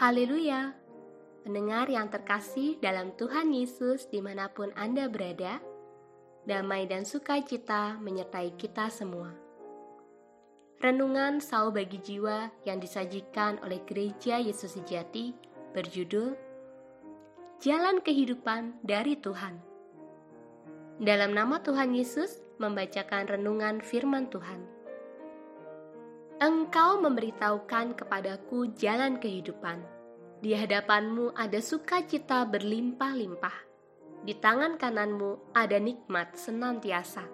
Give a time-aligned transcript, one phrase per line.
[0.00, 0.72] Haleluya!
[1.44, 5.60] Pendengar yang terkasih dalam Tuhan Yesus di mana pun Anda berada,
[6.48, 9.28] damai dan sukacita menyertai kita semua.
[10.80, 15.36] Renungan Sau bagi Jiwa yang disajikan oleh Gereja Yesus Sejati
[15.76, 16.32] berjudul
[17.60, 19.60] Jalan Kehidupan dari Tuhan.
[20.96, 24.79] Dalam nama Tuhan Yesus membacakan renungan firman Tuhan.
[26.40, 29.84] Engkau memberitahukan kepadaku jalan kehidupan
[30.40, 33.52] di hadapanmu ada sukacita berlimpah-limpah.
[34.24, 37.28] Di tangan kananmu ada nikmat senantiasa.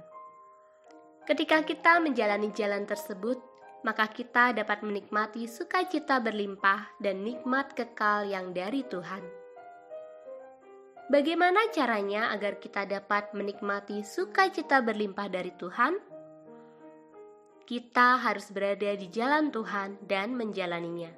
[1.28, 3.51] Ketika kita menjalani jalan tersebut,
[3.82, 9.42] maka kita dapat menikmati sukacita berlimpah dan nikmat kekal yang dari Tuhan.
[11.12, 16.00] Bagaimana caranya agar kita dapat menikmati sukacita berlimpah dari Tuhan?
[17.68, 21.12] Kita harus berada di jalan Tuhan dan menjalaninya.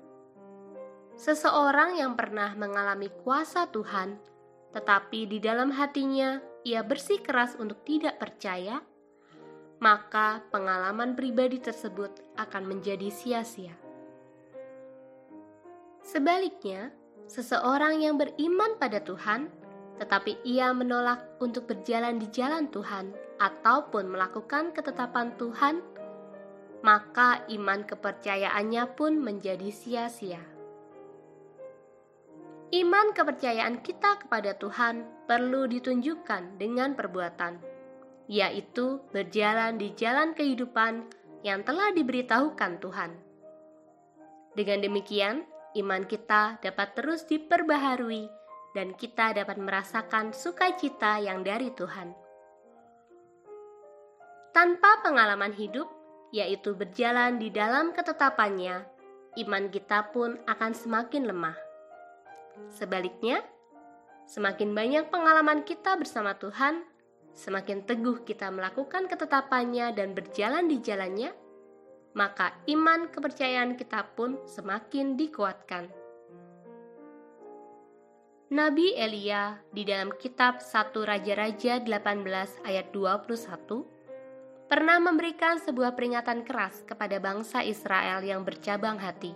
[1.13, 4.17] Seseorang yang pernah mengalami kuasa Tuhan,
[4.73, 8.81] tetapi di dalam hatinya ia bersikeras untuk tidak percaya,
[9.77, 13.75] maka pengalaman pribadi tersebut akan menjadi sia-sia.
[16.03, 16.91] Sebaliknya,
[17.25, 19.63] seseorang yang beriman pada Tuhan
[20.01, 25.85] tetapi ia menolak untuk berjalan di jalan Tuhan ataupun melakukan ketetapan Tuhan,
[26.81, 30.41] maka iman kepercayaannya pun menjadi sia-sia.
[32.73, 37.61] Iman kepercayaan kita kepada Tuhan perlu ditunjukkan dengan perbuatan,
[38.25, 41.05] yaitu berjalan di jalan kehidupan
[41.43, 43.11] yang telah diberitahukan Tuhan.
[44.55, 45.43] Dengan demikian,
[45.75, 48.31] iman kita dapat terus diperbaharui
[48.73, 52.15] dan kita dapat merasakan sukacita yang dari Tuhan.
[54.53, 55.89] Tanpa pengalaman hidup,
[56.33, 58.85] yaitu berjalan di dalam ketetapannya,
[59.45, 61.57] iman kita pun akan semakin lemah.
[62.69, 63.41] Sebaliknya,
[64.29, 66.85] semakin banyak pengalaman kita bersama Tuhan,
[67.33, 71.33] semakin teguh kita melakukan ketetapannya dan berjalan di jalannya,
[72.13, 75.89] maka iman kepercayaan kita pun semakin dikuatkan.
[78.53, 86.85] Nabi Elia di dalam kitab 1 Raja-Raja 18 ayat 21 pernah memberikan sebuah peringatan keras
[86.85, 89.33] kepada bangsa Israel yang bercabang hati.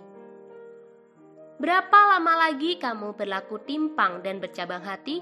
[1.58, 5.18] Berapa lama lagi kamu berlaku timpang dan bercabang hati?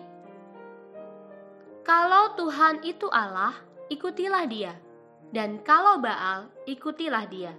[1.87, 3.55] Kalau Tuhan itu Allah,
[3.87, 4.75] ikutilah Dia,
[5.31, 7.55] dan kalau Baal, ikutilah Dia.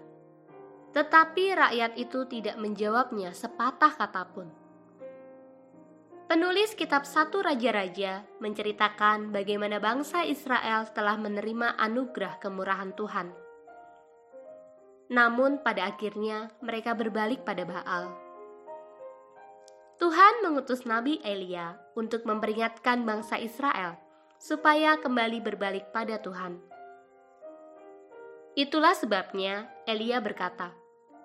[0.92, 4.52] Tetapi rakyat itu tidak menjawabnya sepatah kata pun.
[6.28, 13.32] Penulis kitab Satu Raja-Raja menceritakan bagaimana bangsa Israel telah menerima anugerah kemurahan Tuhan.
[15.08, 18.12] Namun pada akhirnya mereka berbalik pada Baal.
[20.04, 24.04] Tuhan mengutus Nabi Elia untuk memperingatkan bangsa Israel
[24.38, 26.58] supaya kembali berbalik pada Tuhan.
[28.58, 30.74] Itulah sebabnya Elia berkata,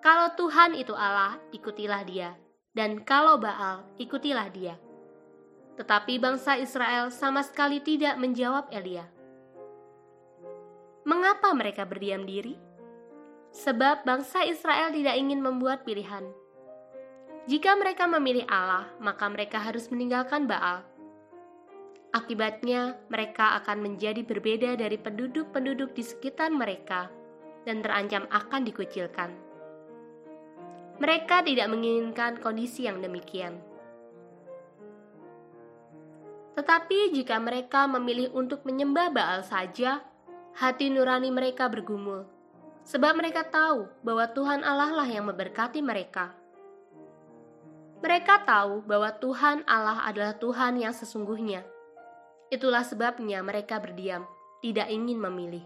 [0.04, 2.36] "Kalau Tuhan itu Allah, ikutilah Dia,
[2.76, 4.76] dan kalau Baal, ikutilah Dia."
[5.80, 9.08] Tetapi bangsa Israel sama sekali tidak menjawab Elia.
[11.08, 12.54] Mengapa mereka berdiam diri?
[13.52, 16.28] Sebab bangsa Israel tidak ingin membuat pilihan.
[17.48, 20.86] Jika mereka memilih Allah, maka mereka harus meninggalkan Baal.
[22.12, 27.08] Akibatnya, mereka akan menjadi berbeda dari penduduk-penduduk di sekitar mereka
[27.64, 29.32] dan terancam akan dikucilkan.
[31.00, 33.56] Mereka tidak menginginkan kondisi yang demikian.
[36.52, 40.04] Tetapi jika mereka memilih untuk menyembah Baal saja,
[40.52, 42.28] hati nurani mereka bergumul,
[42.84, 46.36] sebab mereka tahu bahwa Tuhan Allah lah yang memberkati mereka.
[48.04, 51.71] Mereka tahu bahwa Tuhan Allah adalah Tuhan yang sesungguhnya.
[52.52, 54.28] Itulah sebabnya mereka berdiam,
[54.60, 55.64] tidak ingin memilih.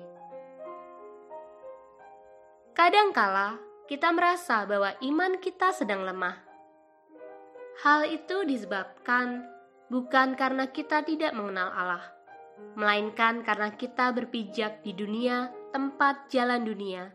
[2.79, 3.59] Kadangkala
[3.91, 6.39] kita merasa bahwa iman kita sedang lemah.
[7.83, 9.43] Hal itu disebabkan
[9.91, 12.05] bukan karena kita tidak mengenal Allah,
[12.79, 17.11] melainkan karena kita berpijak di dunia, tempat jalan dunia,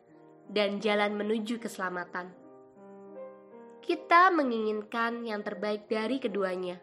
[0.51, 2.27] dan jalan menuju keselamatan.
[3.79, 6.75] Kita menginginkan yang terbaik dari keduanya,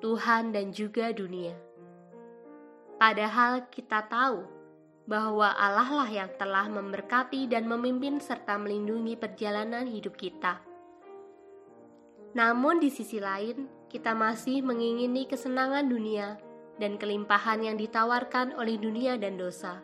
[0.00, 1.71] Tuhan dan juga dunia.
[3.02, 4.46] Padahal kita tahu
[5.10, 10.62] bahwa Allah lah yang telah memberkati dan memimpin serta melindungi perjalanan hidup kita.
[12.38, 16.38] Namun di sisi lain, kita masih mengingini kesenangan dunia
[16.78, 19.82] dan kelimpahan yang ditawarkan oleh dunia dan dosa.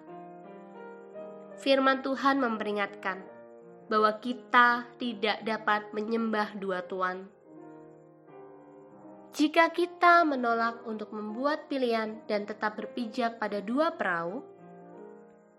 [1.59, 3.19] Firman Tuhan memperingatkan
[3.91, 7.26] bahwa kita tidak dapat menyembah dua tuan.
[9.36, 14.40] Jika kita menolak untuk membuat pilihan dan tetap berpijak pada dua perahu,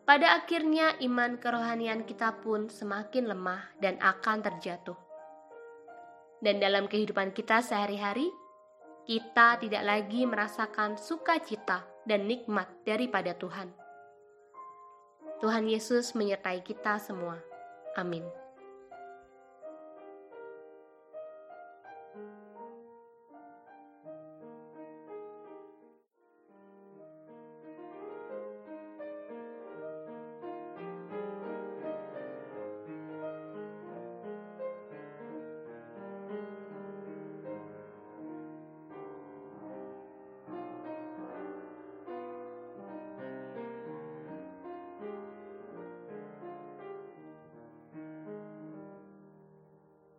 [0.09, 4.97] pada akhirnya iman kerohanian kita pun semakin lemah dan akan terjatuh.
[6.41, 8.25] Dan dalam kehidupan kita sehari-hari,
[9.05, 13.69] kita tidak lagi merasakan sukacita dan nikmat daripada Tuhan.
[15.45, 17.37] Tuhan Yesus menyertai kita semua.
[17.93, 18.38] Amin.